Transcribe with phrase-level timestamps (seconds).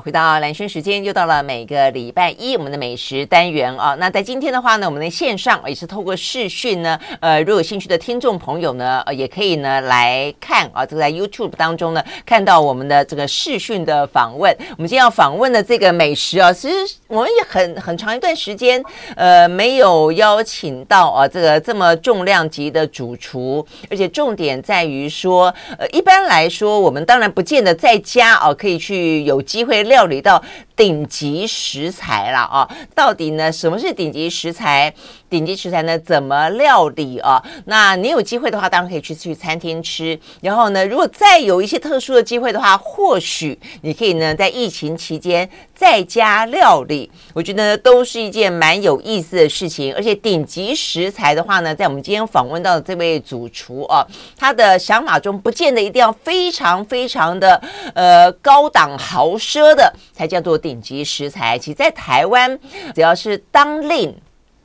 [0.00, 3.94] 回到蓝轩时间，又到了每个礼拜一我们的美食单元啊。
[3.98, 14.54] 那在今天的话呢，我们的线上也是透过视讯呢，呃，如果有兴趣的听众朋友呢，呃，也可以呢来看啊，这个在 YouTube 当中呢看到我们的这个视讯的访问。
[14.76, 18.82] 我们今天要访问的这个美食啊，其实我们也很很长一段时间
[19.14, 29.76] 呃没有邀请到啊这个这么重量级的主厨，而且重点在于说，呃，一般来说我们当然不见得在家啊可以去有机会。
[29.86, 30.42] 料理到
[30.76, 32.68] 顶级食材了啊！
[32.94, 34.92] 到底呢，什么是顶级食材？
[35.28, 37.42] 顶级食材呢，怎么料理啊？
[37.64, 40.18] 那你有机会的话，当然可以去去餐厅吃。
[40.42, 47.10] 然后呢，如果再有一些特殊的机会的话，或许你可以呢，在疫情期间在家料理。
[47.32, 49.92] 我觉得，都是一件蛮有意思的事情。
[49.94, 54.06] 而且顶级食材的话呢，在我们今天访问到的这位主厨啊，
[54.36, 57.60] 他的想法中不见得一定要非常非常的
[57.94, 61.56] 呃高档豪奢的才叫做顶级食材。
[61.58, 62.58] 其实，在台湾，
[62.94, 64.14] 只要是当令。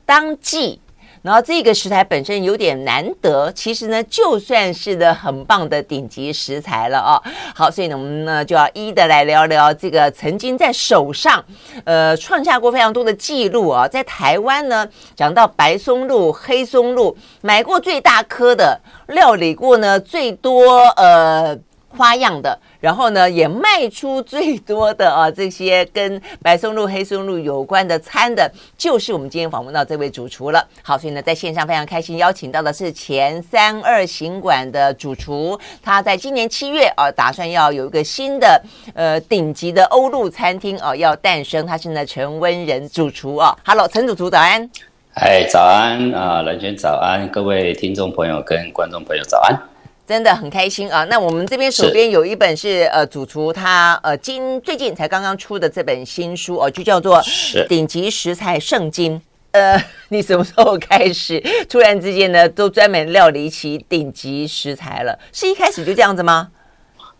[0.04, 0.80] 当季，
[1.22, 7.12] 然后这个食材本身有点难得，其实呢，就算是的很棒的顶级食材了哦。
[7.54, 11.42] 好，所以呢，我们呢就要一一的来聊聊这个曾经在手上，
[11.84, 13.86] 呃，创下过非常多的记录啊。
[13.86, 21.56] 在台湾呢，讲到白松露、黑松露，买过最大颗的，料理过呢最多呃
[21.96, 22.58] 花样的。
[22.80, 30.66] 然后呢，也卖出最多的啊，这些跟白松露、黑松露有关的餐的，就是我们今天访问到这位主厨了。
[30.82, 38.60] 好，所以呢，在线上非常开心邀请到的是前三二行馆的主厨，他在今年七月啊，打算要有一个新的
[38.94, 41.64] 呃顶级的欧陆餐厅啊要诞生。
[41.64, 44.68] 他是呢陈温仁主厨啊，Hello，陈主厨早安。
[45.14, 49.71] 哎，早安啊，兰萱早安，各位听众朋友跟观众朋友早安。
[50.06, 51.04] 真的很开心啊！
[51.04, 57.18] 那我们这边手边有一本是呃主厨他呃今最近才刚刚出的这本新书哦，就叫做
[57.68, 59.16] 《顶级食材圣经》。
[59.52, 65.16] 呃， 你什么时候开始突然之间呢都专门料理起顶级食材了？
[65.32, 66.48] 是一开始就这样子吗？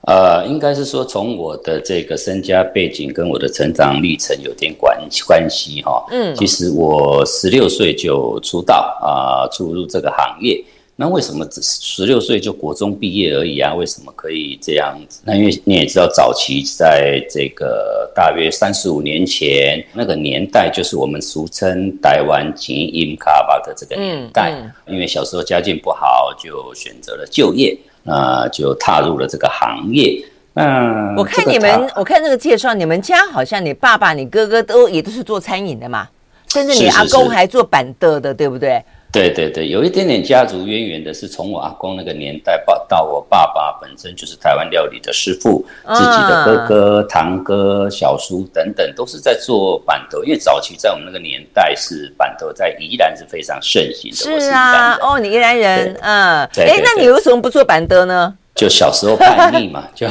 [0.09, 6.05] 呃，应该是说从我的这个身家背景跟我的成长历程有点关关系哈。
[6.11, 10.63] 嗯，其实我十六岁就出道啊，出、呃、入这个行业。
[10.95, 13.75] 那为什么只十六岁就国中毕业而已啊？
[13.75, 15.23] 为什么可以这样子？
[15.25, 24.53] 那因为你也知道，早期在这个大约三十五年前那个年代，就是我们俗称台湾钱淹脚目的这个年代。
[24.53, 30.23] 嗯嗯、因为小时候家境不好，就选择了就业，那就踏入了这个行业。
[30.55, 36.07] 嗯我看你们，我看这个介绍，你们家好像你爸爸、你哥哥都也都是做餐饮的嘛，
[36.49, 38.85] 甚至你阿公还做板凳的，对不对？
[39.13, 54.17] 对对对，有一点点家族渊源的，是从我阿公那个年代到到我爸爸本身就是台湾料理的师傅，自己的哥哥、堂哥、小叔等等都是在做板豆，因为早期在我们那个年代是板豆在宜兰是非常盛行的。
[54.41, 58.35] 是啊，哦，你宜兰人，嗯，哎，那你为什么不做板豆呢？
[58.55, 60.07] 就小时候叛逆嘛， 就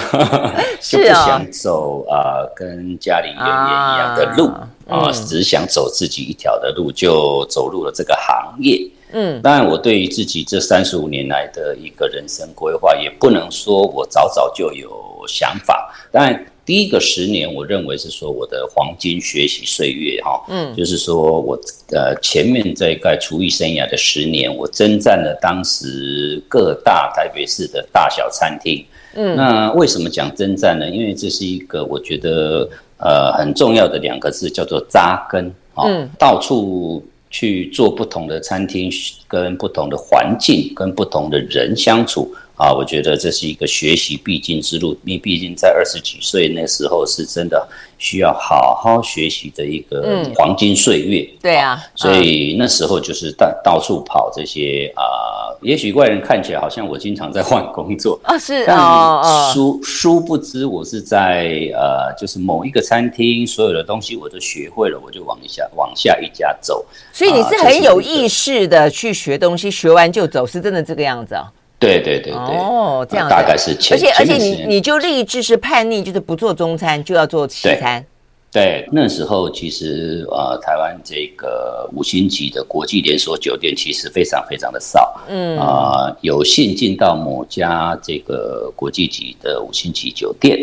[0.80, 4.48] 就不想走啊、呃，跟家里人一样的路。
[4.48, 8.80] 啊，呃嗯、只想走自己一条的路，就走入了这个行业。
[9.14, 14.92] 嗯，当然，我对于自己这三十五年来的一个人生规划，也不能说我早早就有
[15.28, 16.46] 想法，当然。
[16.64, 21.60] 第一个十年，我认为是说我的黄金学习岁月，哈，嗯，就是说我
[21.92, 28.86] 呃前面这一块厨艺生涯的十年，我征战了当时各大台北市的大小餐厅，
[29.16, 30.88] 嗯，那为什么讲征战呢？
[30.88, 32.70] 因为这是一个我觉得
[33.02, 38.90] 呃很重要的两个字，叫做扎根，嗯，到处去做不同的餐厅，
[39.28, 42.34] 跟不同的环境，跟不同的人相处。
[42.62, 44.96] 啊，我觉得这是一个学习必经之路。
[45.02, 47.68] 你毕竟在二十几岁那时候，是真的
[47.98, 51.22] 需要好好学习的一个黄金岁月。
[51.22, 55.58] 嗯、对啊，所以那时候就是到到处跑这些啊、呃。
[55.64, 66.86] 也许外人看起来好像我经常在换工作啊，是啊，殊殊不知我是在呃，就是某一个餐厅，所有的东西我都学会了，我就往下往下一家走。
[67.12, 71.52] 所以你是很有意识的去学东西，学完就走，是真的这个样子啊？
[71.82, 78.06] 对对对对，哦，这样大概是前，而且而且你你就立志是叛逆，就是不做中餐，就要做西餐。
[78.52, 85.58] 对，对，那时候其实呃，台湾这个五星级的国际连锁酒店其实非常非常的少，嗯。
[85.58, 90.60] 啊、呃，有幸进到某家这个国际级的五星级酒店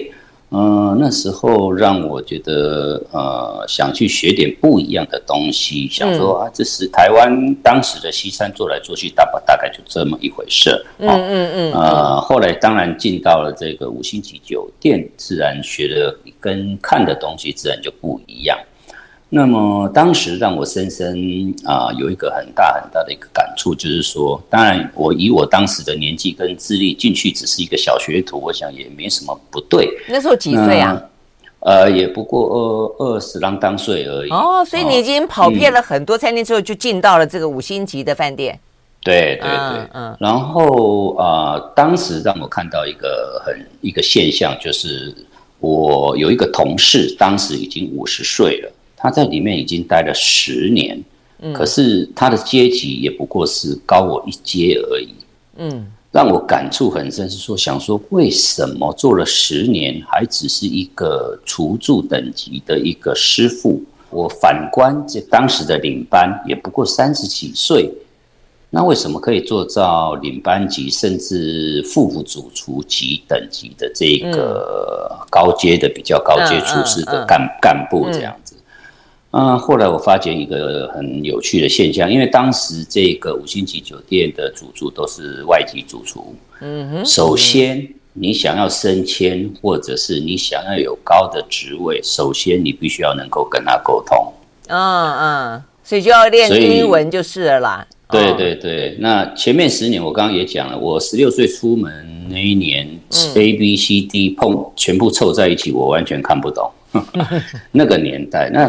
[0.51, 10.71] 嗯、呃，那时候让我觉得呃，想去学点不一样的东西，想说啊，这是台湾当时的西餐做来做去，大不大概就这么一回事。
[10.99, 11.73] 嗯嗯嗯。
[11.73, 18.59] 呃，后来当然进到了这个五星级酒店，自然学的跟看的东西自然就不一样。
[19.31, 29.87] 那么当时让我深深啊、呃、有一个很大很大的一个感触，就是说，当然我以我当时的年纪跟资历进去只是一个小学徒，我想也没什么不对。
[30.09, 31.03] 那时候几岁啊？
[31.61, 34.31] 呃，也不过二二十郎当岁而已。
[34.31, 38.59] 哦，所以你已经跑遍了很多餐厅之后，就进到了这个五星级的饭店。
[39.03, 39.91] 对对对，嗯。
[39.93, 45.15] 嗯然后啊、呃，当时让我看到一个很一个现象，就是
[45.61, 48.73] 我有一个同事，当时已经五十岁了。
[49.01, 51.01] 他在里面已经待了十年，
[51.41, 55.15] 嗯，可是他的阶级也不过是高我一阶而已，
[55.57, 63.81] 嗯，让我感触很深，是说想说为什么做了十年还只是一个厨助等级的一个师傅？
[64.11, 67.93] 我反观这当时的领班也不过三十几岁，
[68.71, 78.48] 那为什么可以做到领班级甚至副主厨级等级的这个高阶的比较高阶厨师的干干部这样子？
[79.39, 86.35] 嗯，后来我发现一个很有趣的现象，因为当时这个五星级酒店的主厨都是外籍主厨。
[86.61, 87.07] 嗯哼。
[87.07, 94.33] 首先，你想要升迁，或者是你想要有高的职位，首先你必须要能够跟他沟通。
[94.67, 97.87] 嗯嗯，所以就要练英文就是了啦。
[98.11, 102.89] 对对对，那前面十年我刚刚也讲了，我十六岁出门那一年
[103.37, 106.69] ，A B C D 碰全部凑在一起，我完全看不懂。
[107.71, 108.69] 那个年代，那。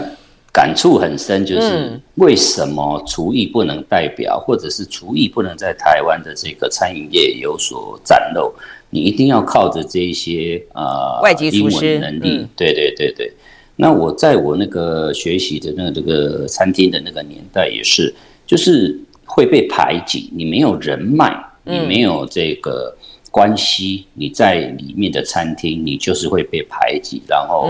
[0.51, 8.51] 感触很深，就是为什么厨艺不能代表，或者是厨艺不能在台湾的这个餐饮业有所展露？
[8.89, 12.47] 你一定要靠着这一些呃外籍厨师能力。
[12.55, 13.31] 对对对对。
[13.75, 18.13] 那我在我那个学习的那个这个餐厅的那个年代也是，
[18.47, 21.31] 就是会被排挤，你没有人脉，
[21.63, 22.93] 你没有这个
[23.29, 27.69] 关系，你在里面的餐厅你就是会被排挤，然后。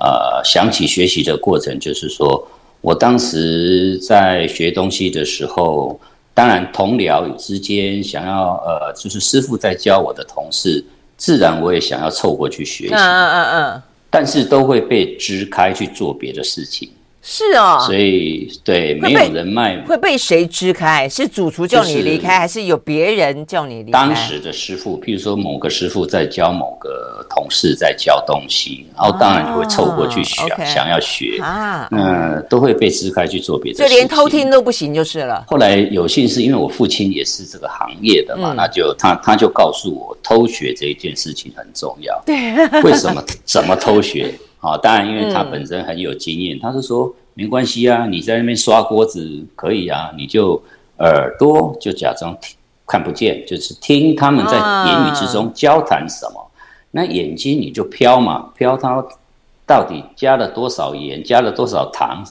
[0.00, 2.46] 呃，想起学习的过程，就是说
[2.80, 6.00] 我当时在学东西的时候，
[6.32, 10.82] 当然同僚之间想要呃，就是师傅在教我的同事，
[11.16, 16.90] 自然我也想要凑过去学习，嗯嗯嗯，但是都会被支开去做别的事情。
[17.22, 21.06] 是哦，所以对没有人脉会被谁支开？
[21.06, 23.98] 是主厨叫你离开，还是有别人叫你离开？
[23.98, 35.44] 当时的师傅，譬如说某个师傅在教某个同事在教东西，然后当然就会凑过去学，想要学啊，那都会被支开去做别的事情，就连偷听都不行就是了。
[35.46, 42.18] 后来有幸是因为我父亲也是这个行业的嘛，那就他他就告诉我，偷学这一件事情很重要。
[42.24, 43.22] 对，为什么？
[43.44, 44.34] 怎么偷学？
[44.62, 50.62] 好，当然，因为他本身很有经验，嗯、他是说没关系啊，你在那边刷锅子可以啊，你就
[50.98, 52.54] 耳朵就假装听
[52.86, 56.44] 看不见，就是听他们在言语之中交谈什么，啊、
[56.90, 59.02] 那眼睛你就飘嘛，飘它
[59.66, 62.22] 到底加了多少盐，加了多少糖，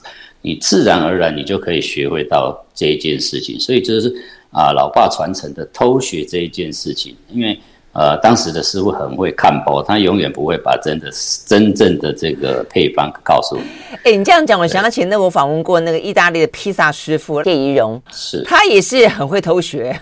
[0.42, 4.14] 你自然而然你就可以学会到这一件事情，所以这是
[4.52, 7.58] 啊，老爸传承的偷学这一件事情，因为。
[7.92, 11.10] 呃，当时的师傅很会看包，他永远不会把真的
[11.44, 13.62] 真正的这个配方告诉你。
[14.04, 19.98] 哎，你这样讲，我想到前阵我访问过那个意大利的披萨师傅叶怡荣，是他也是很会偷学。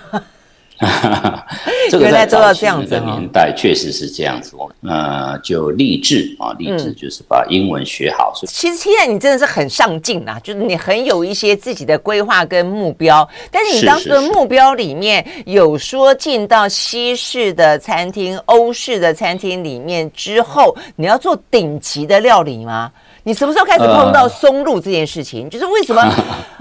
[1.91, 8.33] 这个在早期的年代确实是这样子，呃，就励志啊，励志就是把英文学好。
[8.43, 13.29] 嗯、其实现在你真的是很上进啊，就是你很有一些自己的规划跟目标。
[13.51, 22.93] 但是你当时的目标里面有说进到西式的餐厅、欧式的餐厅里面之后，你要做顶级的料理吗？
[23.25, 25.45] 你什么时候开始碰到松露这件事情？
[25.45, 26.03] 呃、就是为什么？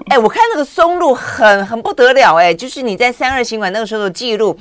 [0.10, 4.58] 哎、欸，我看那个松露很很不得了、欸，哎，就是你在三二行馆那个时候的记录，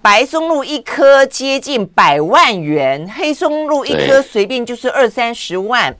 [0.00, 5.94] 白松露一颗接近百万元，黑松露一颗随便就是二三十万。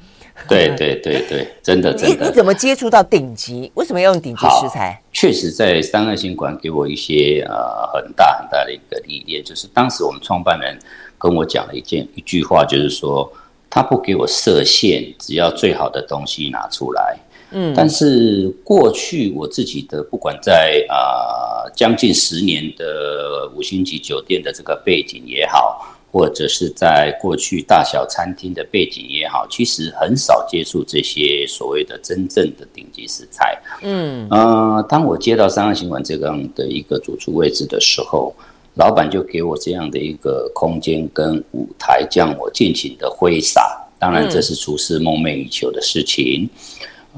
[0.49, 2.25] 对对对对，真的 真的。
[2.25, 3.71] 你你怎么接触到顶级？
[3.75, 4.99] 为什么要用顶级食材？
[5.13, 10.79] 确实，在三二新馆给我一些呃很大很大的一个历练，就是当时我们创办人
[11.19, 13.31] 跟我讲了一件一句话，就是说。
[13.71, 17.15] 他不给我设限，只要最好的东西拿出来。
[17.51, 33.59] 嗯，但是过去我自己的不管在啊、呃、将近十年的五星级酒店的这个背景也好，或者是在过去大小餐厅的背景也好，其实很少接触这些所谓的真正的顶级食材。
[33.83, 38.35] 嗯，呃，当我接到三二行馆这样的一个主厨位置的时候。
[38.75, 43.77] 老板就给我这样的一个空间跟舞台，让我尽情的挥洒。
[43.99, 46.49] 当然，这是厨师梦寐以求的事情。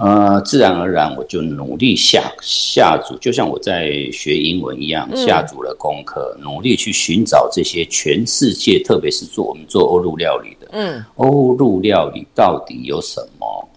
[0.00, 13.68] 呃，自然而然，我就努力下下足，就像我在学英文一样，下足了功课，努力去寻找这些全世界，特别是做我们做欧陆料理的，嗯，欧陆料理到底有什么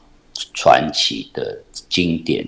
[0.53, 1.57] 传奇的
[1.89, 2.47] 经典？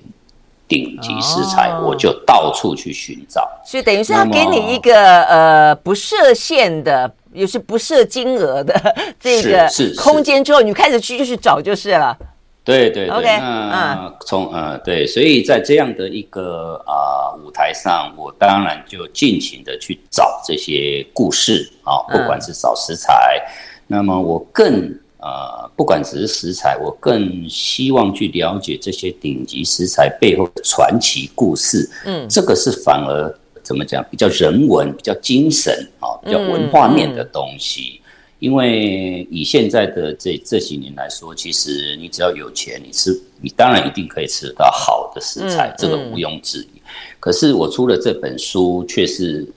[0.67, 8.73] 顶级食材，我就到处去寻找，哦、所以等于是他给你一个呃不设限的，也是不设金额的
[9.19, 12.17] 这个空间之后，你开始去就去找就是了。
[12.65, 23.49] 对对对那从呃对，所以在这样的一个啊、呃、舞台上，我当然就尽情的去找这些故事啊，不管是找食材，嗯、
[23.87, 24.93] 那么我更。
[25.17, 31.89] 呃，不管只是食材，我更希望去了解这些顶级食材背后的传奇故事。
[32.05, 37.99] 嗯，这个是反而怎么讲，比较人文、比较精神啊，比较文化面的东西。
[37.99, 38.04] 嗯嗯、
[38.39, 46.81] 因为以现在的这这几年来说，其实你只要有钱，你吃你当然一定可以吃得到好的食材，嗯、这个毋庸置疑。
[47.19, 49.47] 可是我出了这本书，却是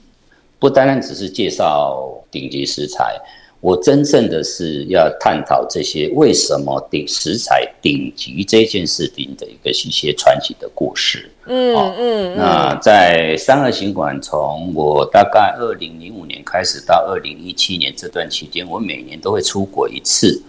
[0.57, 3.19] 不单单只是介绍顶级食材。
[3.61, 11.29] 我真正的是要探讨这些为什么顶食材顶级这件事情的一个一些传奇的故事。
[11.45, 12.37] 嗯嗯。
[12.37, 20.41] 那在三二行馆，从我大概二零零五年开始到二零一七年这段期间，我每年都会出国一次。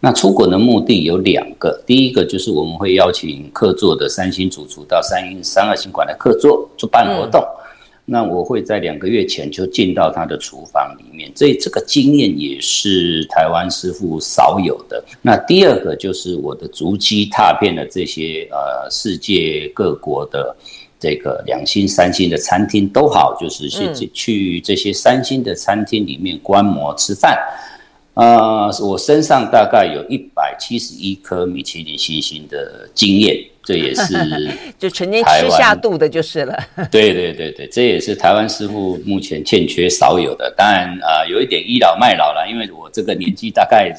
[0.00, 7.40] 那出国的目的有两个，第一个就是我们会邀请客座的三星主厨到三一三二行馆来客座，做办活动。
[7.40, 7.62] 嗯
[8.08, 15.04] 那我会在两个月前就进到他的厨房里面，所以这个经验也是台湾师傅少有的。
[15.20, 20.56] 那第二个就是我的足迹踏遍了这些呃世界各国的
[21.00, 27.36] 这个两星、三星的餐厅都好，就是去去这些三星的餐厅里面观摩吃饭。
[28.14, 33.36] 呃，我身上大概有一百七十一颗米其林星星的经验。
[33.66, 34.14] 这也是
[34.78, 36.56] 就成天吃下肚的，就是了。
[36.88, 40.54] 对对对对，这也是台湾师傅目前欠缺少有的。
[40.56, 43.92] 当然啊、呃，有一点倚老卖老了，因为我这个年纪大概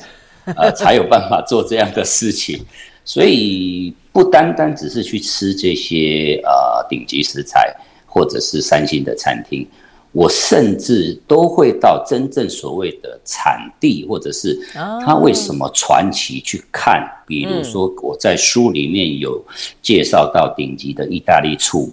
[0.55, 2.65] 呃才有办法做这样的事情。
[3.03, 7.73] 所以不单单只是去吃这些呃顶级食材，
[8.05, 9.67] 或者是三星的餐厅。
[10.11, 14.57] 我甚至都会到真正所谓的产地，或者是
[15.05, 17.07] 他为什么传奇去看。
[17.27, 19.43] 比如说，我在书里面有
[19.81, 21.91] 介绍到顶级的意大利醋，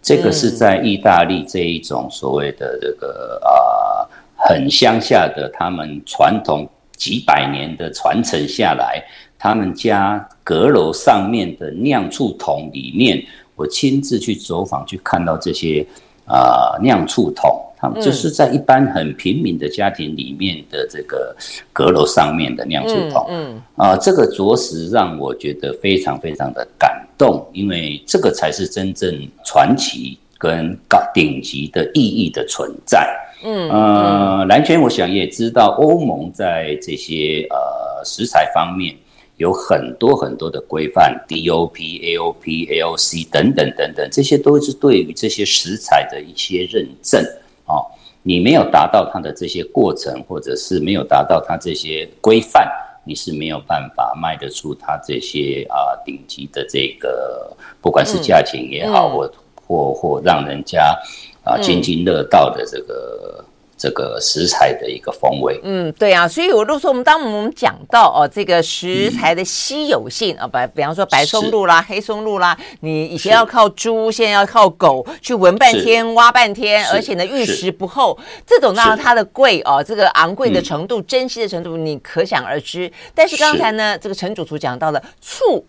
[0.00, 4.06] 这个是在意大利这一种所谓的这个啊
[4.36, 9.04] 很乡下的，他们传统几百年的传承下来，
[9.38, 13.22] 他们家阁楼上面的酿醋桶里面，
[13.54, 15.84] 我亲自去走访去看到这些
[16.26, 17.62] 啊酿醋桶。
[17.78, 21.36] 他们就是在一般很平民的家庭里面的这个
[21.74, 33.06] 阁楼上面的酿醋桶，嗯啊，这个着实让我觉得非常非常的感动，因为这个才是真正传奇跟高顶级的意义的存在。
[33.44, 38.96] 嗯呃，蓝圈我想也知道，欧盟在这些呃食材方面
[39.36, 47.22] 有很多很多的规范，DOP、AOP、AOC 等等等等，这些都是对于这些食材的一些认证。
[47.66, 47.84] 哦，
[48.22, 52.66] 你没有达到它的这些过程，或者是没有达到它这些规范，
[53.04, 59.32] 你是没有办法卖得出它这些啊顶级的这个，不管是价钱也好，或
[59.66, 60.98] 或或让人家
[61.44, 63.44] 啊津津乐道的这个。
[63.78, 82.90] 这个食材的一个风味，嗯，对啊，所以我都说，我们当我们讲到哦，这个食材的稀有性啊，比、嗯、比方说白松露啦、黑松露啦，你以前要靠猪，现在要靠狗去闻半天、挖半天，而且呢玉石不厚，这种当然它的贵哦，这个昂贵的程度、珍惜的程度，你可想而知。
[83.14, 85.66] 但是刚才呢，这个陈主厨讲到了醋。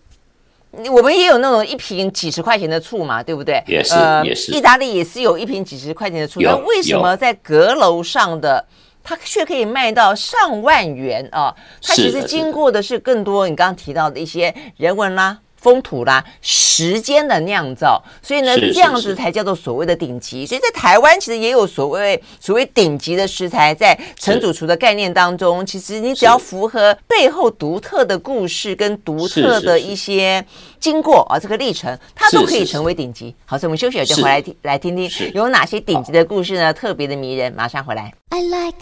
[0.90, 3.62] 我们也有那种一瓶几十块钱的醋嘛，对不对？
[3.66, 4.52] 也是，呃、也是。
[4.52, 8.64] 意大利也是有一瓶几十块钱的醋，那为什么在阁楼上的
[9.02, 11.54] 它却可以卖到上万元啊？
[11.82, 15.38] 它其实经过的是更多你刚刚提到的一些人文啦。
[15.58, 20.46] 风土啦，时间的酿造，所以呢，这样子才叫做所谓的顶级。
[20.46, 30.44] 所以在台湾其实也有所谓所谓顶级的食材，在陈主厨的概念当中，其实你只要符合背后独特的故事跟独特的一些
[30.78, 33.34] 经过啊，这个历程，它都可以成为顶级。
[33.44, 36.72] 好，所以我们休息了就回来听来听听有哪些顶级的故事呢？
[36.72, 38.12] 特别的迷人，马上回来。
[38.30, 38.78] I like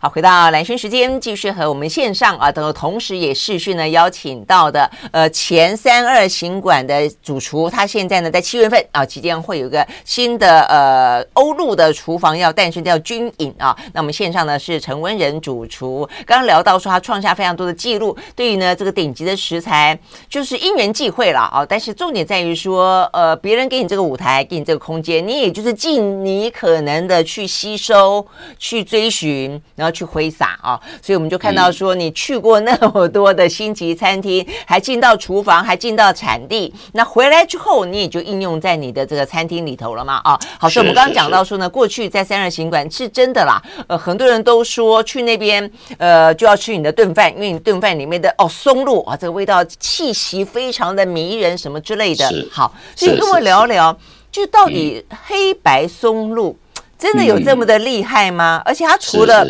[0.00, 13.76] 好，回到蓝轩时间，继续和我们线上啊，等同时也视讯呢邀请到的呃前三二行馆的主厨，他现在呢在七月份啊期间会有一个新的呃欧陆的厨房要诞生，叫军饮啊。
[13.92, 21.66] 那我们线上呢是陈文仁主厨，刚刚聊到说他创下非常多的记录，对于呢这个顶级的食材就是因缘际会了啊。
[21.68, 28.24] 但是重点在于说，呃，别人给你这个舞台，给你这个空间，你也就是尽你可能的去吸收、
[28.60, 29.87] 去追寻，然后。
[29.90, 40.38] 去挥洒啊，所以我们就看到说，你去过那么多的星级餐厅，还进到厨房，还进到产地，那回来之后，你也就应用在你的这个餐厅里头了嘛啊。
[40.58, 52.28] 好，所以我们刚刚讲到说呢，过去在三二行馆是真的啦，呃，很多人都说去那边呃就要吃你的炖饭，因为你炖饭里面的哦松露啊，这个味道气息非常的迷人，什么之类的。
[52.50, 53.96] 好，所以跟我聊聊，
[54.30, 56.56] 就到底黑白松露。
[56.98, 58.60] 真的有这么的厉害吗？
[58.60, 59.46] 嗯、而且它除了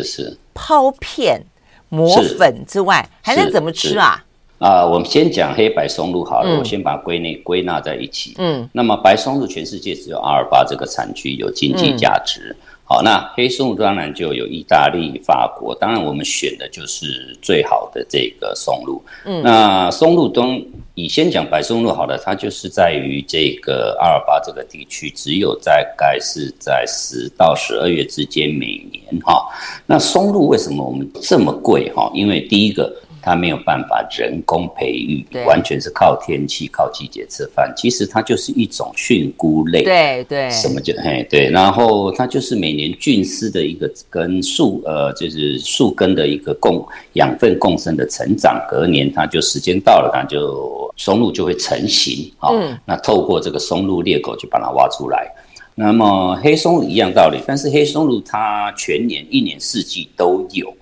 [0.53, 1.41] 抛片、
[1.89, 4.23] 磨粉之外，还能怎么吃啊？
[4.59, 8.35] 啊、呃，我们先讲黑白松露好了，嗯、我先把它归纳归纳在一起。
[8.37, 12.55] 嗯，那么白松露全世界只有阿尔巴这个产区有经济价值。
[12.59, 18.99] 嗯好，那黑松露当然就有意大利、法国，当然我们选的就是最好的这个松露。
[19.25, 20.59] 嗯，那松露中，
[20.95, 29.45] 以先讲白松露好了，它就是在于这个阿尔巴这个地区，只有大概是在十到十二月之间每年哈。
[29.85, 32.09] 那松露为什么我们这么贵哈？
[32.15, 32.91] 因为第一个。
[33.21, 37.73] 它没有办法人工培育，完全是靠天气、靠季节吃饭。
[37.75, 40.49] 其实它就是一种菌菇类，对对。
[40.49, 41.49] 什么叫嘿对？
[41.49, 48.59] 然后它就是每年菌丝的一个跟树呃，就是树根的一个共养分共生的成长。
[48.69, 52.49] 隔年它就时间到了，它就松露就会成型啊。
[52.51, 52.77] 嗯。
[52.85, 55.27] 那透过这个松露裂口就把它挖出来。
[55.75, 60.73] 那么黑松露一样道理，但是黑松露它全年一年四季都有。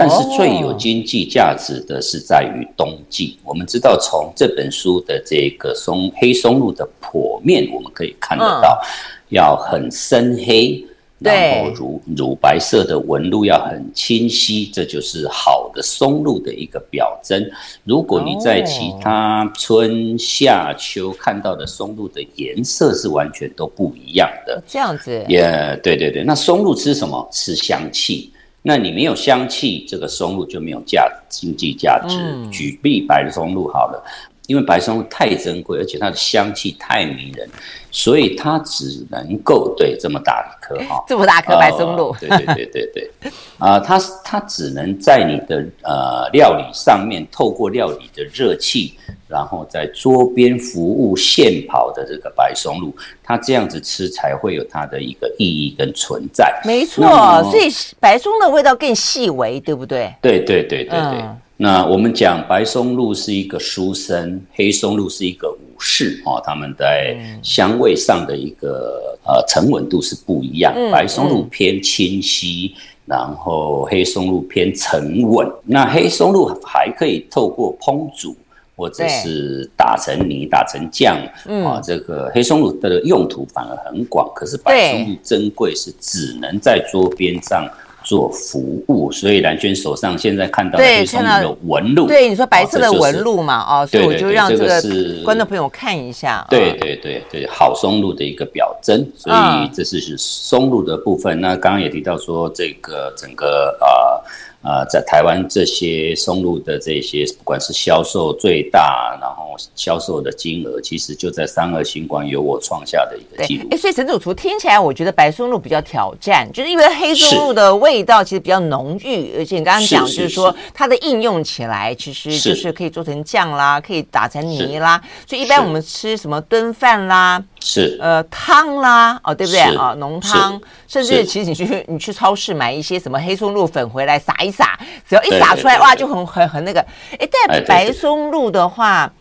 [0.00, 3.38] 但是最有经济价值的是在于冬季。
[3.44, 8.80] 我们知道，从这本书的这个松黑松露的剖面，我们可以看得到，
[9.28, 10.82] 要很深黑，
[11.18, 17.38] 然后乳乳白色的纹路要很清晰，这就是好的松露的一个表征。
[17.84, 25.22] 如果你在其他春夏秋看到的松露的颜色是完全都不一样的，这样子。
[25.28, 27.28] 也对对对，那松露吃什么？
[27.30, 28.32] 吃香气。
[28.62, 32.16] 那你没有香气，这个松露就没有价经济价值。
[32.18, 34.04] 嗯、举例白松露好了，
[34.50, 37.48] 因为白松露太珍贵，而且它的香气太迷人，
[37.92, 43.10] 所以它只能够对这么大一颗哈， 这么大颗白松露，对对对对对，
[43.58, 48.94] 啊、呃，它它只能在你的呃料理上面，透过料理的热气。
[49.30, 56.60] 然后在桌边服务现跑的这个白松露，它这样子吃才会有它的一个意义跟存在。
[56.64, 57.04] 没错，
[57.48, 57.68] 所以
[58.00, 60.12] 白松的味道更细微，对不对？
[60.20, 60.98] 对对对对对。
[60.98, 70.72] 嗯、那我们讲白松露是一个书生，黑松露是一个武士哦，他们在香味上的一个呃沉稳度是不一样。
[70.74, 75.46] 嗯、白松露偏清晰，嗯、然后黑松露偏沉稳。
[75.66, 78.34] 那黑松露还可以透过烹煮。
[78.76, 84.26] 或者是打成泥、打成酱，嗯、啊，这个黑松露的用途反而很广。
[84.34, 87.68] 可是白松露珍贵是只能在桌边上
[88.02, 94.82] 做服务，所以蓝娟手上现在看到的黑松露的纹路，对你说白色的纹路嘛，哦，所以我就让这个
[95.24, 96.46] 观众朋友看一下。
[96.50, 101.40] 对对对对，好松露的一个表征，所以这是是松露的部分。
[101.40, 104.30] 那刚刚也提到说，这个整个呃。
[104.62, 113.66] 啊、呃，在台湾这些松露的这些，不管是销售最大，然后销售的金额，其实就在三二行馆有我创下的一个记录。
[113.70, 125.00] 哎，所以陈主厨听起来，我觉得白松露比较挑战，就是因为黑松露的味道其实比较浓郁，而且你刚刚讲就是说它的应用起来，其实就是可以做成酱啦，可以打成泥啦。
[125.26, 127.42] 所以一般我们吃什么炖饭啦。
[127.62, 136.80] 是呃汤啦哦对不对啊浓汤甚至其实你去你去超市买一些什么黑松露粉回来撒一撒，只要一撒出来哇就很很很那个
[137.18, 139.12] 哎但白松露的话，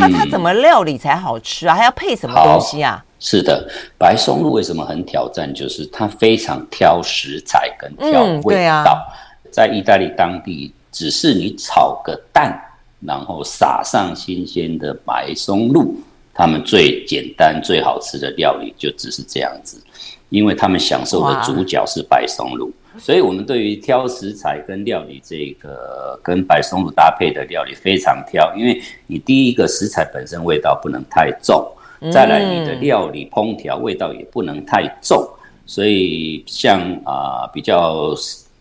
[0.00, 1.74] 它它怎么料理才好吃啊？
[1.76, 3.02] 还要配什么东西啊？
[3.18, 5.52] 是的，白松露为什么很挑战？
[5.54, 8.98] 就是它非常挑食材跟挑味道。
[9.50, 12.60] 在意大利当地，只是你炒个蛋，
[13.00, 15.94] 然后撒上新鲜的白松露。
[16.36, 19.82] 他们最简单、最好吃的料理就只是这样子，
[20.28, 31.66] 因为他们享受的主角是白松露，所以我们对于挑食材跟料理这个跟白松露搭配的料理非常挑，因为你第一个食材本身味道不能太重，
[32.12, 35.26] 再来你的料理烹调味道也不能太重，
[35.64, 38.14] 所以像啊比较。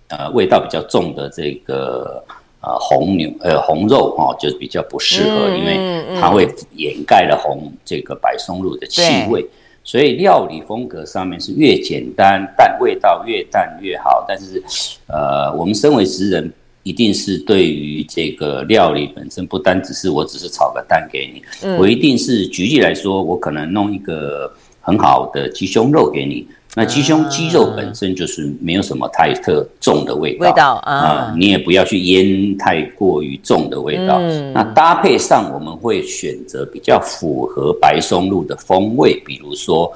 [0.07, 2.23] 呃味道比较重的这个
[2.65, 9.45] 呃红牛呃红肉哈、哦，就比较不适合，嗯、因为它会掩盖了红这个白松露的气味。
[9.83, 14.25] 所以料理风格上面是越简单，但味道越淡越好。
[14.27, 14.59] 但是，
[15.05, 16.51] 呃，我们身为食人，
[16.81, 24.51] 一定是对于这个料理本身，不单只是我只是炒个蛋给你，嗯、我一定是举例来说，我可能弄一个
[24.81, 26.47] 很好的鸡胸肉给你。
[26.75, 34.19] 那鸡胸鸡肉本身就是没有什么太特重的味道，味道啊、呃，你也不要去腌太过于重的味道。
[34.19, 39.91] 嗯、那搭配上我们会选择比较符合白松露的风味，比如说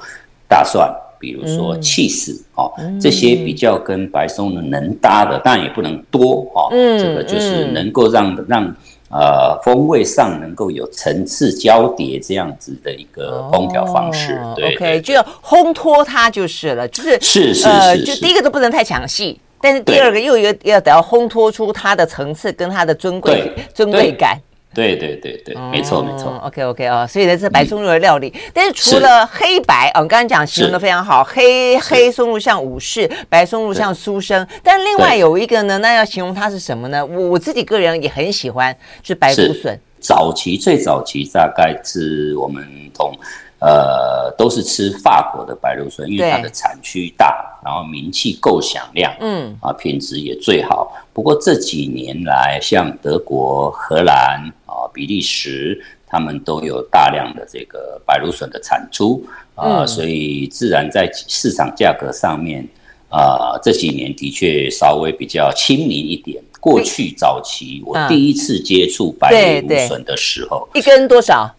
[0.48, 6.50] 大蒜，比如说起司、嗯、哦，这些比较跟白松露能搭的，但也不能多
[6.98, 8.74] 这个就是能够让让。
[9.10, 24.38] 呃，风味上能够有层次交叠这样子的一个烹调方式，哦、对，，OK，就要烘托它就是了，就是是是呃，就第一个都不能太抢戏，但是第二个又一个要得要烘托出它的层次跟它的尊贵尊贵感。
[24.72, 26.36] 对对对对，没错没错。
[26.44, 37.04] OK OK 啊，所以呢，这白松露的料理，但是除了黑白，我刚刚讲形容的非常好，黑黑松露像武士，白松露像书生，但另外有一个呢，那要形容它是什么呢？
[37.04, 39.78] 我我自己个人也很喜欢，是白芦笋。
[39.98, 43.12] 早期最早期大概是我们从
[43.60, 50.92] 呃都是吃法国的白芦笋，因为它的产区大，然后名气够响亮，嗯啊，品质也最好。
[51.12, 54.52] 不过这几年来，像德国、荷兰。
[54.72, 59.20] 啊，比利时他们都有大量的这个白芦笋的产出
[59.56, 62.64] 啊，嗯、所以自然在市场价格上面
[63.08, 66.40] 啊，这几年的确稍微比较亲民一点。
[66.60, 71.52] 过去早期我第一次接触白芦笋的时候，一根多少？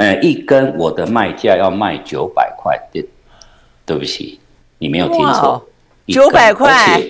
[0.00, 3.06] 呃，一根我的卖价要卖九百块，对，
[3.84, 4.40] 对不起，
[4.78, 5.62] 你没有听错，
[6.06, 7.00] 九百块，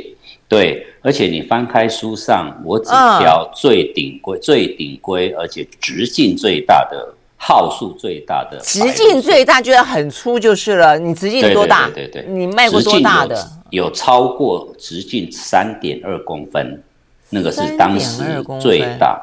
[0.48, 0.86] 对。
[1.02, 8.58] 而且你翻开书上，我只挑最顶规、嗯、最顶规，而且直径最大的、号数最大的。
[8.58, 10.98] 直径最大就要很粗就是了。
[10.98, 11.86] 你直径多大？
[11.94, 13.34] 对对对，对，你卖过多大的？
[13.70, 16.82] 有，有超过直径三点二公分，
[17.30, 18.22] 那个是当时
[18.60, 19.18] 最大。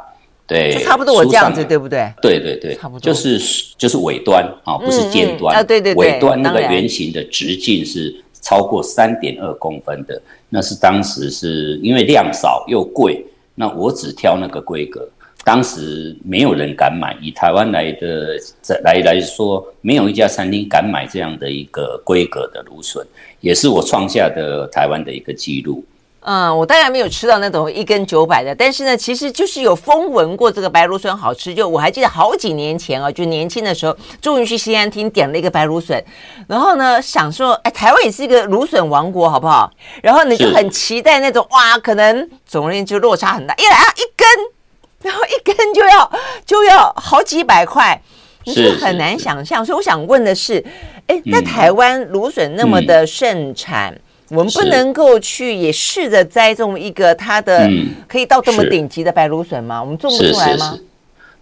[0.48, 2.12] 对，就差不多我这样子，对不对？
[2.22, 3.38] 对对对，差不多就是
[3.78, 5.56] 就是尾端啊，不是尖端。
[5.56, 8.24] 啊，对对对，尾端那个圆形的直径是。
[8.40, 15.06] 超过三点二公分的，那是当时是因为量少又贵，那我只挑那个规格。
[15.44, 18.38] 当时没有人敢买，以台湾来的
[18.86, 23.06] 来来说，没有一家餐厅敢买这样的一个规格的芦笋，
[23.42, 25.84] 也是我创下的台湾的一个记录。
[26.30, 31.56] 嗯，我当然没有吃到那种一根九百的，但是呢，其实就是有风闻过这个白芦笋好吃。
[31.56, 36.04] 就我还记得好几年前啊，就年轻的时候，终于去西餐厅点了一个白芦笋，
[36.46, 39.72] 然后呢，想说，哎，台湾也是一个芦笋王国，好不好？
[40.04, 46.12] 然后你，就很期待那种哇，可能总而言之就落差很大，一来啊一根，然后一根就要
[46.46, 48.02] 就要好几百块，
[48.44, 49.66] 你是很难想象。
[49.66, 50.62] 所以我想问的是，
[51.08, 53.94] 哎，在台湾芦笋那么的盛产。
[53.94, 57.70] 嗯我们不能够去也试着栽种一个它的
[58.08, 59.82] 可以到这么顶级的白芦笋吗？
[59.82, 60.72] 我们种不出来吗？
[60.72, 60.84] 是是是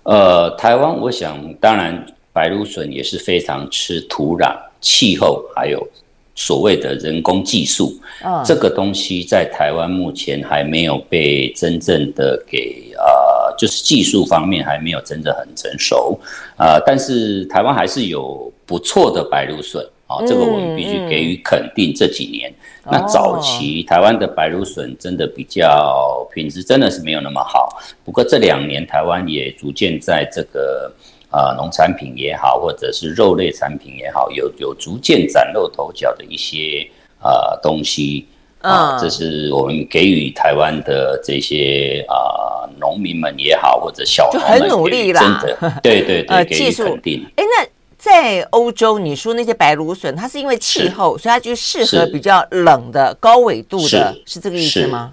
[0.03, 5.87] 呃，台湾我想当然白芦笋也是非常吃土壤、气候，还有
[6.35, 7.99] 所谓的人工技术。
[8.23, 16.19] 嗯，这个东西在台湾目前还没有被真正的给呃，就是技术方面还没有真的很成熟。
[16.57, 19.83] 呃，但是台湾还是有不错的白芦笋。
[20.07, 21.91] 啊，这个我们必须给予肯定。
[21.91, 22.51] 这几年，
[22.83, 27.81] 嗯嗯、那早期台湾的白芦笋真的比较品质真的是没有那么好。
[28.03, 30.93] 不过这两年台湾也逐渐在这个
[31.31, 36.87] 呃农产品也好，或者是肉类产品也好，有有逐渐崭露头角的一些
[37.23, 38.27] 呃东西
[38.61, 38.99] 啊。
[38.99, 47.25] 这是我们给予台湾的这些啊农民们也好，或者小农们很努力啦，真的 对对对，给予肯定。
[47.37, 47.74] 哎，那。
[48.05, 55.11] 在欧洲，你说那些白芦笋，它是因为气候，所以它就适合比较冷的、高纬度的，是，是这个意思吗？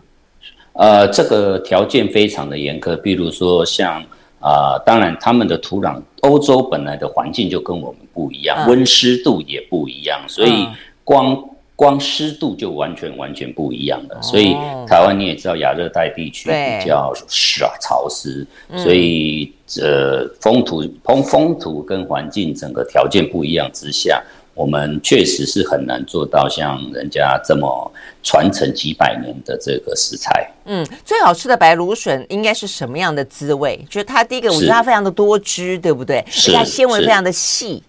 [0.75, 3.99] 呃，这个条件非常的严苛，比如说像
[4.41, 10.69] 啊、呃，当然他们的土壤，欧洲本来的环境就跟我们不一样，温湿度也不一样，所以
[11.03, 11.43] 光。
[11.75, 14.53] 光湿度就完全完全不一样了，所以
[14.87, 24.23] 台湾你也知道亚热带地区比较湿啊潮湿，所以呃风土风风土跟环境整个条件不一样之下，
[24.55, 27.91] 我们确实是很难做到像人家这么
[28.23, 30.51] 传承几百年的这个食材。
[30.65, 33.79] 嗯，最好吃的白芦笋应该是什么样的滋味？
[33.89, 36.25] 就是它第一个，我觉得它非常的多汁，对不对？
[36.29, 37.83] 是，它纤维非常的细。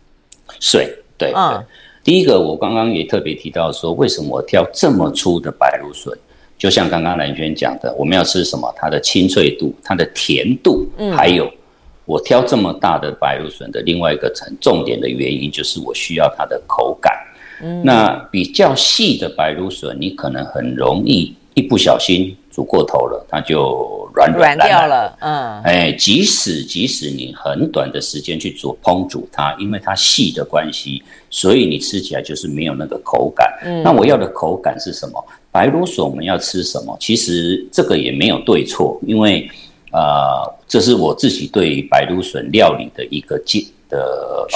[0.60, 1.64] 水对，嗯。
[2.04, 6.14] 第一个，我刚刚也特别提到说，为什么我挑这么粗的白芦笋？
[6.58, 8.70] 就像刚刚兰轩讲的，我们要吃什么？
[8.76, 11.50] 它的清脆度、它的甜度，嗯，还有
[12.06, 17.14] 我挑这么大的白芦笋的另外一个重重点的原因，就是我需要它的口感。
[17.62, 25.16] 嗯，那比较细的白芦笋，你可能很容易一不小心煮过头了，它就软软掉了。
[25.22, 33.48] 嗯，哎，即使即使你很短的时间去煮烹煮它，因为它细的关系，所以你吃起来就是没有那个口感。
[33.64, 35.24] 嗯，那我要的口感是什么？
[35.52, 36.98] 白芦笋我们要吃什么？
[37.00, 39.48] 其实这个也没有对错，因为
[39.92, 43.68] 呃，这是我自己对于白芦笋料理的一个记。
[43.90, 44.00] 的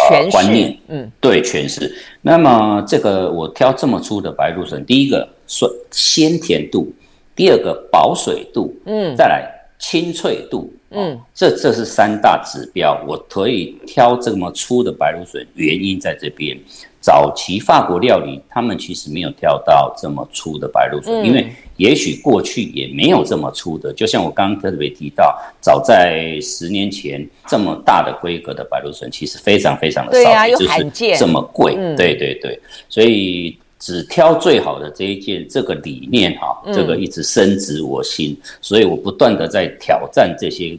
[0.02, 1.96] 呃观念，嗯，对，诠释。
[2.24, 6.92] 那么这个我挑这么粗的白芦笋，第一个酸鲜甜度，
[7.36, 13.00] 第二个保水度，嗯，再来清脆度，嗯，这这是三大指标。
[13.08, 16.58] 我可以挑这么粗的白芦笋，原因在这边。
[17.08, 23.94] 早期法国料理，他们其实没有挑到这么粗的白芦笋，嗯、因为也许过去也没有这么粗的。
[23.94, 31.76] 就像我刚刚特别提到，早在十年前，这么大的规格的白芦笋其实非常非常的少，啊，就是这么贵。
[31.78, 40.78] 嗯、对对对，所以只挑最好的这一件，这个理念哈，这个一直深植我心，嗯、所以我不断的在挑战这些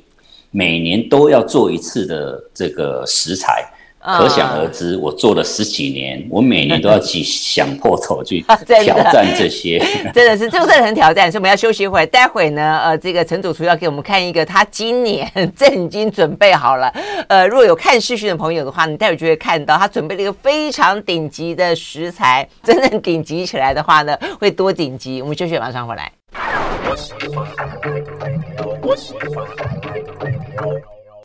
[0.50, 3.64] 每年都要做一次的这个食材。
[4.16, 8.40] 可想而知，我做了十几年，我每年都要去想破头去
[8.82, 9.78] 挑战这些，
[10.14, 11.30] 真的是这个真的很挑战。
[11.30, 16.92] 所以我们要休息一会儿，待会呢，呃，这个陈主厨要给我们看一个他今年正已经准备好了。
[17.28, 25.20] 呃，如果有看视讯的朋友的话，你待会就会看到他准备了一个非常顶级的食材，真正顶级起来的话呢，会多顶级。
[25.20, 26.10] 我们休息，马上回来。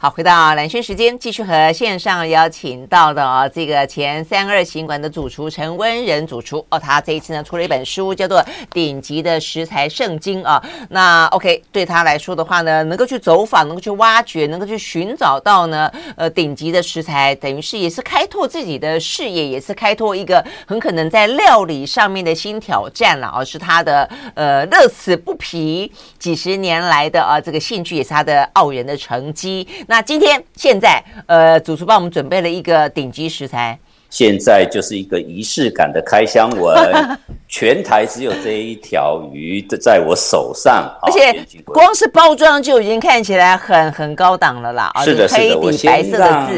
[0.03, 8.41] 好，回到蓝轩时间，继续和线上邀请到的哦，这个前三二行馆的主厨陈温仁主厨哦，他这一次呢出了一本书，叫做
[8.73, 10.61] 《顶级的食材圣经》啊。
[10.89, 25.89] 那 OK，对他来说的话呢，能够去走访，能够去挖掘，能够去寻找到呢，呃，顶级的食材，等于是也是开拓自己的视野，也是开拓一个很可能在料理上面的新挑战了，而、是他的呃乐此不疲
[26.19, 29.65] 几十年来的啊这个兴趣，也是他的傲人的成绩。
[29.93, 33.77] 那今天现在，呃，主厨帮我们准备了一个顶级食材。
[34.09, 36.75] 现在就是一个仪式感的开箱文，
[37.47, 44.91] 全台只有这一条鱼在我手上，而且光是包装就已经看起来很很高档了啦。
[45.03, 46.49] 是的，是的，我先让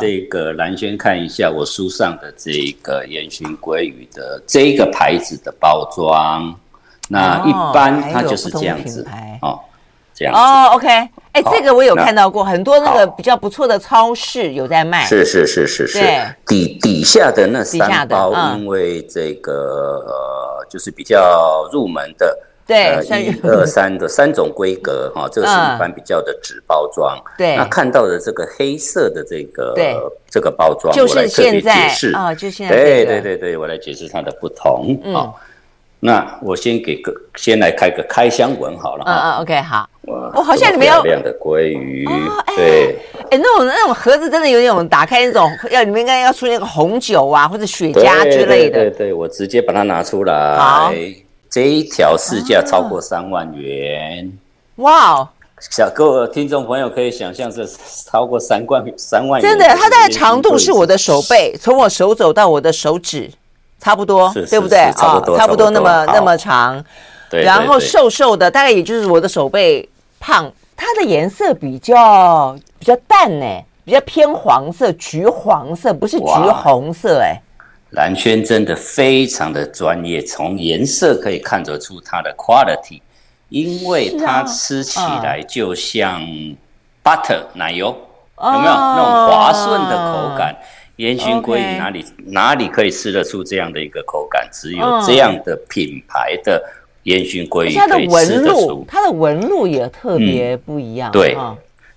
[0.00, 6.52] 这个蓝轩看一下我书上的这个烟熏鲑鱼的这个牌子的包装。
[7.08, 9.06] 那一般它就是这样子
[9.42, 9.60] 哦。
[10.28, 10.88] 哦，OK，
[11.32, 15.04] 哎，这个我有看到过，很多那个比较不错的超市有在卖。
[15.04, 16.00] 是是是是是。
[16.46, 19.52] 底底下的那三包，因为这个
[20.06, 27.16] 呃，就是比较入门的，对，一二三的三种规格 哈，这个是一般比较的纸包装。
[27.38, 27.56] 对。
[27.56, 29.74] 那看到的这个黑色的这个
[30.28, 32.76] 这个包装，就是现在啊，就现在。
[32.76, 35.32] 对对对对，我来解释它的不同啊。
[36.00, 39.04] 那我先给个先来开个开箱文好了。
[39.06, 39.88] 嗯嗯，OK，好。
[40.06, 42.06] 哇，我好像里面有漂亮的鲑鱼。
[42.56, 42.96] 对。
[43.30, 48.78] 哎，那种那种盒子真的有点，打开那种要你们应该要出那个红酒啊，或者雪茄之类的。
[48.78, 50.56] 对对，我直接把它拿出来。
[50.58, 50.92] 好。
[51.50, 54.32] 这一条市价超过三万元。
[54.76, 55.28] 哇哦！
[55.58, 57.68] 小各位听众朋友可以想象是
[58.06, 59.50] 超过三万三万元。
[59.50, 63.28] 真的，它大概长度是我的手背，从我手肘到我的手指。
[63.80, 64.92] 差不多，对不对啊？
[64.92, 66.84] 差不多那么那么长，
[67.30, 67.42] 对。
[67.42, 69.88] 然后瘦瘦的，大概也就是我的手背
[70.20, 70.52] 胖。
[70.76, 73.44] 它的颜色比较比较淡呢，
[73.84, 77.38] 比较偏黄色，橘黄色，不是橘红色哎。
[77.90, 83.02] 蓝轩真的非常的专业，从颜色可以看得出它的 quality，
[83.50, 86.22] 因为它吃起来就像
[87.04, 87.88] butter 奶油，
[88.42, 90.56] 有没有那种滑顺的口感？
[91.00, 94.46] 烟熏鲑鱼哪里哪里可以吃得出这样的一个口感？
[94.52, 96.62] 只有这样的品牌的
[97.04, 98.84] 烟熏鲑鱼可以吃得出。
[98.86, 101.10] 它的纹路也特别不一样。
[101.10, 101.34] 嗯、对，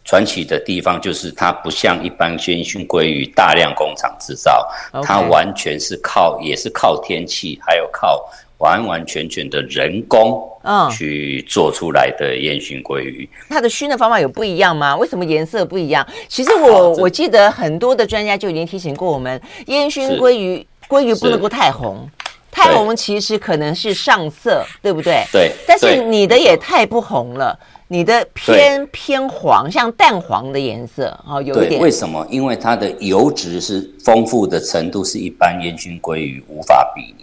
[0.05, 4.65] 传、哦、奇的地方就是它不像一般烟熏鲑鱼大量工厂制造
[5.03, 8.25] 它完全是靠也是靠天气，还有靠。
[8.63, 14.95] 完完全全的人工，嗯，去做出来的烟熏鲑鱼，它的熏的方法有不一样吗？
[14.95, 16.07] 为什么颜色不一样？
[16.29, 22.07] 其实我我记得很多的专家就已经提醒过我们，烟熏鲑鱼鲑鱼不能够太红，
[22.49, 25.25] 太红其实可能是上色，对不对？
[25.33, 25.51] 对。
[25.67, 31.81] 但是你的也太不红了，你的偏偏黄，像淡黄的颜色，哦，有一点。
[31.81, 32.25] 为什么？
[32.29, 37.22] 因为它的油脂是丰富的程度是一般烟熏鲑鱼无法比拟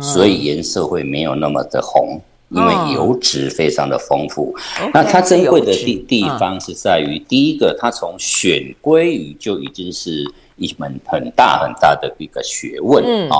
[0.00, 2.20] 所以颜色会没有那么的红，
[2.50, 4.54] 因为油脂非常的丰富。
[4.92, 10.24] 那它珍贵的地地方是在于，第一个，它从选鲑鱼就已经是
[10.56, 13.36] 一门很大很大的一个学问啊。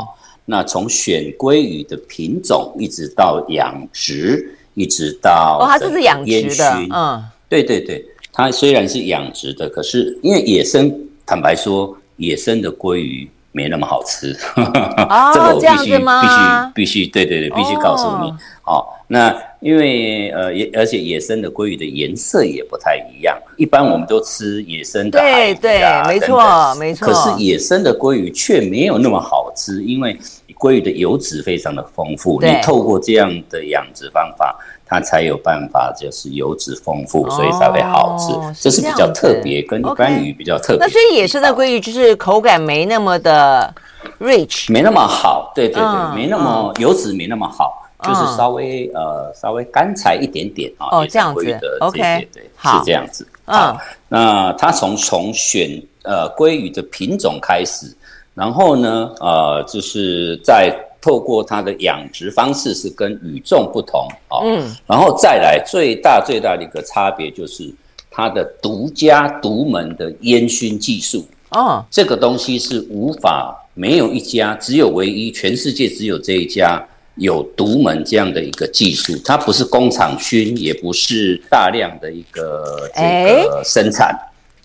[0.50, 10.90] 那从选鲑鱼的品种，一直到养殖，一直到哦，它这是养殖的，嗯，对对对，它虽然是养殖的，可是因为野生，
[11.26, 13.28] 坦白说，野生的鲑鱼
[13.58, 14.30] 没那么好吃。
[14.54, 16.38] 哦，这个我必须必须
[16.74, 18.30] 必须，对对对，必须告诉你，
[18.64, 30.16] 哦，那因为呃，野而且野生的鲑鱼的颜色也不太一样，一般我们都吃野生的对对，没错没错，可是野生的鲑鱼却没有那么好吃，因为。
[30.58, 38.32] 鲑鱼的油脂非常的丰富，你透过这样的养殖方法，它才有办法就是油脂丰富，所以才会好吃。
[38.60, 40.84] 这是比较特别，跟一般鱼比较特别。
[40.84, 43.72] 那所以野生的鲑鱼就是口感没那么的
[44.18, 45.52] rich，没那么好。
[45.54, 50.88] 对对对，没那么油脂没那么好，就是稍微呃稍微干柴一点点啊。
[50.90, 51.40] 哦，这样子。
[51.80, 53.24] OK，对，是这样子。
[53.46, 53.76] 嗯，
[54.08, 57.94] 那它从从选呃鲑鱼的品种开始。
[58.38, 67.68] 然后呢，呃，就是在透过它的养殖方式是跟与众不同啊，嗯，然后再来最大最大的一个差别就是
[68.08, 71.26] 它的独家独门的烟熏技术。
[71.50, 84.16] 哦，这个东西是无法没有一家，只有唯一，全世界只有这一家有独门这样的一个技术，它不是工厂熏，也不是大量的一个这个生产。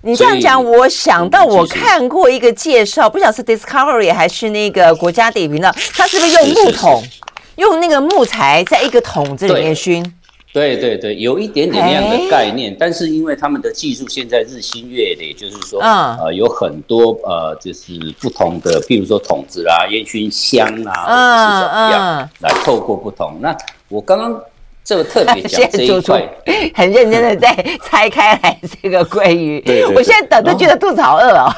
[0.06, 7.22] 你这样讲，我想到我看过一个介绍，不晓得是 Discovery 还是那个国家地理频道，它是不是用木桶，是是是
[7.56, 10.04] 用那个木材在一个桶子里面熏？
[10.52, 23.38] 对对对，有一点点那样的概念，欸、但是因为他们的技术现在日新月异，就是说，嗯、呃，有很多呃，就是不同的，譬如说桶子啦、烟熏香啊，或者是怎么样，来透过不同。
[23.40, 23.56] 那
[23.88, 24.38] 我刚刚。
[24.84, 26.30] 这个特别讲 这一块，
[26.76, 29.62] 很认真的在拆开来这个鲑鱼。
[29.66, 31.50] 对，我现在等都觉得肚子好饿哦。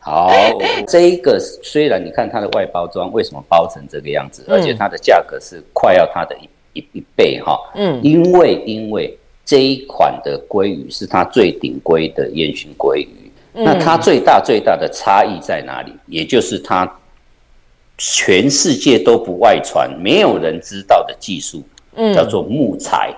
[0.00, 0.30] 好，
[0.88, 7.56] 这一个虽然你看它的外包装为什么包成这个样子，而且它的价格是快要它的一一一倍哈。
[7.76, 15.92] 嗯，因为因为这一款的鲑鱼是它最顶规的烟熏鲑鱼，那它最大最大的差异在哪里？
[16.06, 16.84] 也就是它。
[17.96, 21.62] 全世界都不外传，没有人知道的技术，
[21.94, 23.14] 嗯，叫做木材。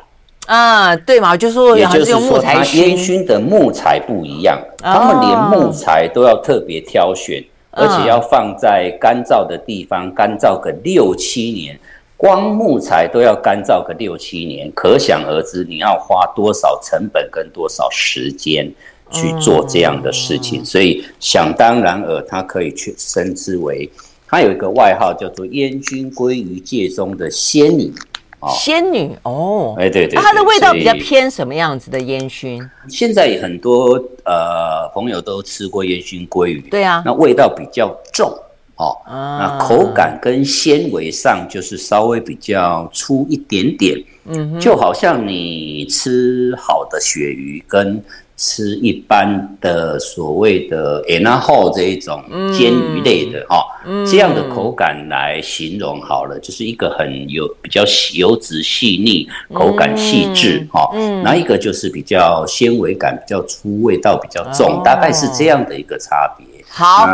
[0.46, 1.36] 啊，对嘛？
[1.36, 11.76] 就是说也就是说，它烟熏的木材不一样，他们连木材都要特别挑选，而且要放在干燥的地方干燥个六七年，
[12.16, 18.72] 光木材都要干燥个六七年，可想而知你要花多少成本跟多少时间
[19.10, 23.90] 去做这样的事情，所以想当然尔，它可以去称之为。
[24.36, 27.90] 它有一个外号叫做“烟熏鲑鱼界中的仙女”
[28.38, 29.10] 哦，仙女？
[29.22, 32.62] 哦，哎对对，它的味道比较偏什么样子的烟熏？
[32.86, 33.94] 现在很多
[34.26, 38.28] 呃朋友都吃过烟熏鲑鱼，对啊，那味道比较重
[38.76, 48.04] 哦，那口感跟纤维上就是稍微比较粗一点点，嗯，就好像你吃好的鳕鱼跟。
[48.36, 52.22] 吃一般的所谓的 anaho 这一种
[52.52, 57.82] 煎鱼类的哈，嗯、这样的口感来形容好了，就是一个很有比较
[58.14, 60.90] 油脂细腻、口感细致哈。
[60.94, 66.46] 嗯，那一个就是比较纤维感比较粗、味道比较重，哦、大概是这样的一个差别。
[66.68, 67.06] 好，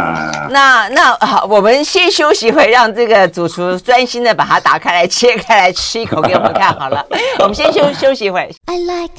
[0.50, 7.06] 那那好，我们先休息一会，让这个主厨专心的把它打开来、切开来吃一口给我们看好了。
[7.38, 8.50] 我们先休休息一会。
[8.66, 9.14] I like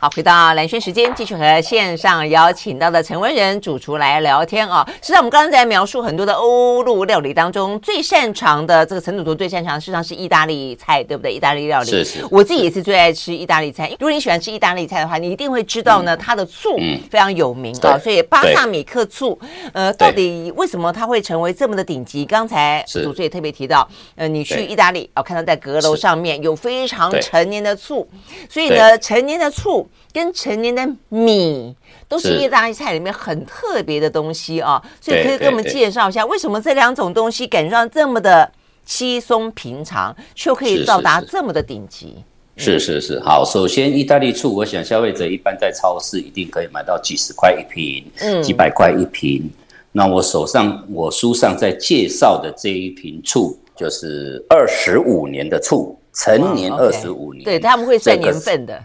[0.00, 4.88] 好，回到蓝轩时间，继续和线上邀请到的陈文仁主厨来聊天啊。
[5.02, 11.32] 实际上，我们刚刚在描述很多的欧陆料理当中，最擅长的这个陈主厨最擅长，事实上是意大利菜，对不对？
[11.32, 11.90] 意大利料理。
[11.90, 12.24] 是是。
[12.30, 13.88] 我自己也是最爱吃意大利菜。
[13.98, 16.78] 如果你喜欢吃意大利菜的话，你一定会知道呢，它的醋
[17.10, 17.98] 非常有名啊。
[17.98, 19.36] 所以巴萨米克醋，
[19.72, 22.24] 呃，到底为什么它会成为这么的顶级？
[22.24, 28.08] 刚才主厨也特别提到，呃，你去意大利哦，看到在阁楼上面有非常陈年的醋，
[28.48, 29.87] 所以呢，陈年的醋。
[30.12, 31.74] 跟成年的米
[32.08, 38.50] 都是意大利菜里面很特别的东西啊，所以可以给我们介绍一下，为什么这两种东西感觉上这么的
[38.84, 42.24] 稀松平常，却可以到达这么的顶级？
[42.56, 49.48] 是是是，好，首先意大利醋，我想消费者一般在超市一定可以买到几十块一瓶，嗯，几百块一瓶。
[49.92, 58.82] 那我手上我书上在介绍的这一瓶醋，就是二十五年的醋，成年二十五年，对，他们会算年份的。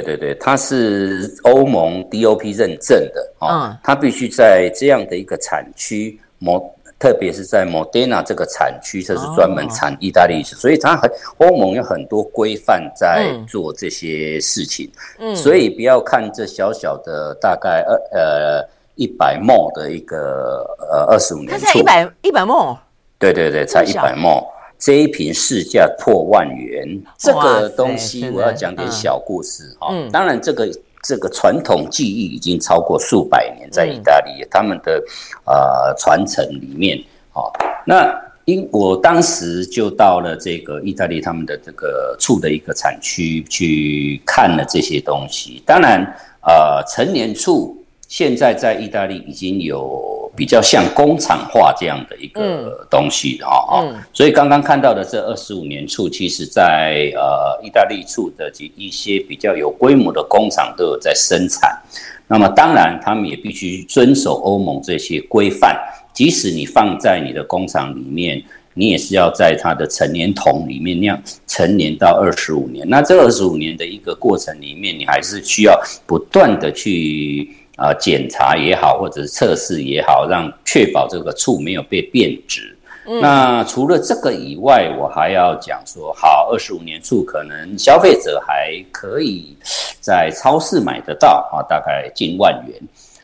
[0.00, 6.58] 对对对，它是欧盟 DOP 认证的啊，哦嗯、它必须在这样的一个产区模
[6.98, 14.90] 特别是在 Modena 这个产区，这是专门产意大利醋，所以它很欧盟有很多规范在做这些事情。
[15.18, 22.78] 嗯，所以不要看这小小的大概二呃一百 ml 的一个呃二十五年，它才一百一百 ml。
[23.18, 24.46] 对对对，才一百 ml，
[24.82, 27.00] 这一瓶市价破万元。
[27.16, 29.86] 这个东西我要讲点小故事哈。
[29.92, 30.68] 嗯，当然这个。
[31.04, 35.02] 这个传统技艺已经超过数百年，在意大利，嗯、他们的
[35.44, 36.96] 呃传承里面，
[37.32, 37.50] 哦，
[37.84, 38.08] 那
[38.44, 45.60] 因我当时就到了这个意大利他们的这个醋的一个产区去看了这些东西。
[45.66, 46.06] 当然，
[46.42, 47.76] 呃，陈年醋
[48.06, 50.21] 现在在意大利已经有。
[50.34, 61.78] 比较像工厂化这样的一个东西的哈，所以刚刚看到的这二十五年处，其实在呃意大利处的一些比较有规模的工厂都有在生产。
[62.26, 65.78] 那么当然，他们也必须遵守欧盟这些规范。
[66.14, 72.88] 即使你放在你的工厂里面，你也是要在它的成年桶里面酿成年到二十五年。
[72.88, 77.54] 那这二十五年的一个过程里面，你还是需要不断的去。
[77.76, 82.76] 啊，检查也好，或者是测试也好，让确保这个醋没有被变质。
[83.06, 89.56] 嗯、那除了这个以外，我还要讲说，好，二十五年醋可能消费者还可以
[90.00, 92.80] 在超市买得到啊，大概近万元。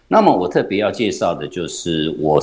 [0.09, 2.41] 那么我特别要介绍的就是我。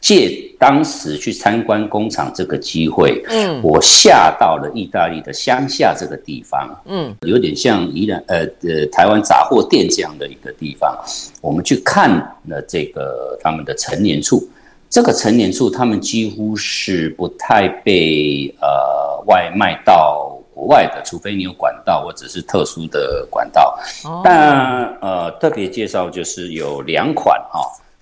[0.00, 10.98] 借当时去参观工厂这个机会，嗯，我下到了意大利的乡下这个地方，嗯，有点像宜兰呃呃台湾杂货店这样的一个地方，
[11.42, 12.10] 我们去看
[12.48, 14.42] 了这个他们的陈年醋，
[14.88, 27.60] 这个陈年醋他们几乎是不太被呃外卖到国外的，除非你有管道或者是特殊的管道，哦，但呃特别介绍就是有两款哈。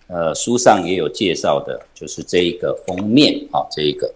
[0.09, 4.11] 呃，书上也有介绍的，就是这一个封面啊，这一个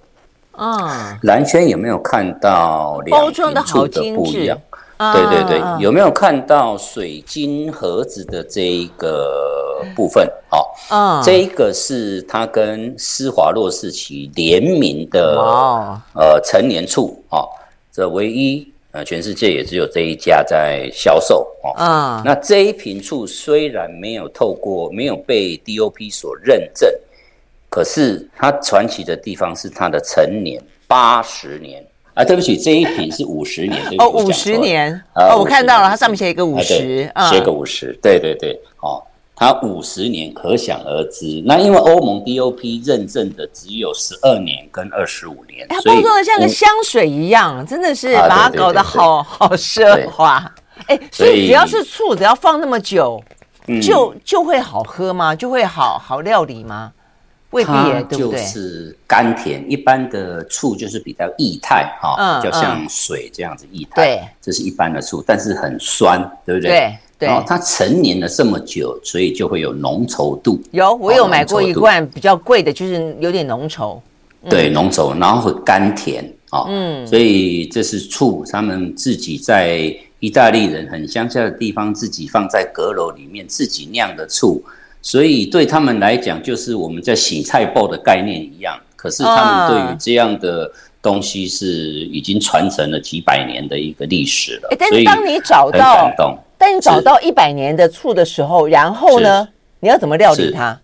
[0.52, 4.58] 啊，蓝轩有没有看到两瓶醋的不一样？
[4.96, 10.26] 对对对，有没有看到水晶盒子的这一个部分？
[10.50, 17.44] 哦，啊，这一个是它跟施华洛世奇联名的哦呃成年处啊，
[17.92, 18.71] 这唯一。
[18.92, 21.72] 呃，全世界也只有这一家在销售哦。
[21.76, 26.90] 啊，那这一瓶醋虽然没有透过，没有被 DOP 所认证，
[27.70, 31.82] 可是它传奇的地方是它的陈年八十年
[32.14, 32.22] 啊。
[32.22, 33.82] 对不起，这一瓶是五十年。
[33.98, 34.92] 哦，五十年。
[35.14, 37.98] 哦，我看到了，它上面写一个五十，写个五十。
[38.02, 39.02] 对对对，哦。
[39.42, 50.48] 它五十年可想而知，那因为欧盟 DOP 认证的只有十二年跟二十五年，它包装的像个香水一样，真的是把它搞得好 好奢华。
[50.86, 53.20] 哎，所以只要是醋，只要放那么久，
[53.82, 55.34] 就就会好喝吗？
[55.34, 56.92] 就会好好料理吗？
[57.50, 58.40] 未必耶，对不对？
[58.40, 63.90] 就是甘甜，一般的醋就是比较液态哈，就像水这样子液态。
[63.96, 66.70] 对，这是一般的醋，但是很酸，对不对？
[66.70, 66.98] 对。
[67.26, 70.60] 然后它陈年了这么久，所以就会有浓稠度。
[70.70, 73.98] 有，我有买过一罐比较贵的，就是有点浓稠。
[74.50, 76.64] 对，浓稠，然后会甘甜啊。
[76.68, 84.60] 嗯，所以这是醋，他们自己在意大利人很乡下的地方，自己放在阁楼里面自己酿的醋，
[85.00, 88.76] 所以对他们来讲，就是我们在洗菜包的概念一样。
[88.96, 90.70] 可是他们对于这样的
[91.00, 94.76] 东西是已经传承了几百年的一个历史了。
[94.76, 96.10] 但是当你找到。
[96.62, 99.48] 但你找到一百年的醋的时候，然后呢？
[99.80, 100.80] 你要怎么料理它？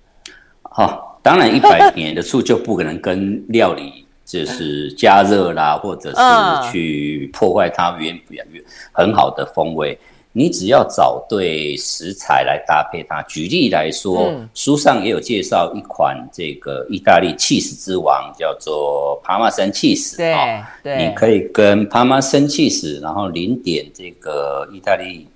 [0.62, 8.60] 好，当然一百年的醋就不可能跟料理就是加热啦，或者是去破坏它原原原
[8.90, 9.96] 很好的风味。
[10.32, 13.22] 你只要找对食材来搭配它。
[13.22, 20.16] 举例来说，书上也有介绍一款这个意大利起司之王，叫做帕玛森起司。
[20.16, 20.34] 对，
[20.82, 25.28] 对，你可以跟帕玛森起司，然后淋点这个意大利。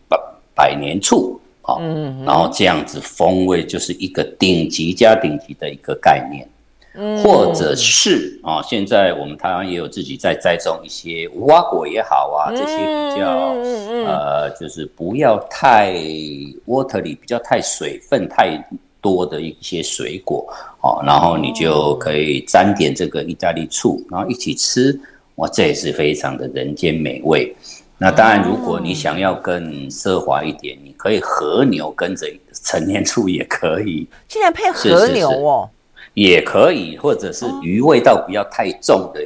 [0.55, 1.81] 百年醋，好，
[2.27, 6.47] 然后这样子风味就是一个顶级加顶级的一个概念，
[7.23, 13.55] 或者是啊，现在我们台湾也有自己在栽种一些无花果也好啊，这些比较
[14.07, 15.95] 呃，就是不要太
[16.67, 18.63] watery，比较太水分太
[19.01, 20.47] 多的一些水果，
[20.81, 24.99] 哦，然后你就可以沾点这个意大利醋，然后一起吃，
[25.37, 27.55] 哇，这也是非常的人间美味。
[28.03, 32.27] 那当然，如果你想要更奢华一点，你可以和牛跟着
[32.65, 34.09] 陈年醋也可以。
[34.27, 35.71] 竟然配和牛哦，
[36.13, 39.21] 也可以，或者是鱼味道不要太重的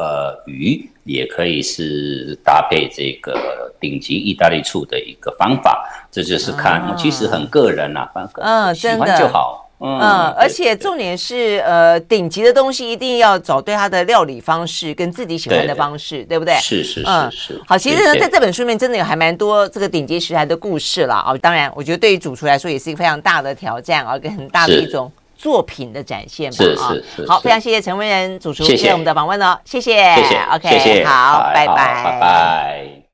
[0.00, 5.86] 呃鱼，也可以是搭配这个顶级意大利醋的一个方法。
[6.10, 9.63] 这就是看，其实很个人呐，反正嗯，喜欢就好。
[9.80, 16.54] 嗯，而且重点是，呃，顶级的东西一定要找对它的料理方式跟自己喜欢的方式，对不对？
[16.54, 17.62] 是是是是。
[17.66, 21.36] 好，其实呢，在这本书里面真的有还蛮多这个顶级食材的故事了啊。
[21.38, 26.56] 当然，我觉得对于主厨来说也是一个非常大的挑战啊，跟很大的一种作品的展现吧。
[26.56, 27.26] 是是是。
[27.26, 30.14] 好，非常谢谢陈文仁主厨接受我们的访问哦，谢谢。
[30.14, 30.38] 谢谢。
[30.52, 33.00] OK，好，拜拜，拜拜。